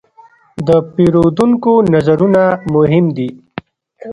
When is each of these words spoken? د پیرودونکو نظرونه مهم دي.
د 0.67 0.69
پیرودونکو 0.93 1.73
نظرونه 1.93 2.43
مهم 2.75 3.05
دي. 3.17 3.29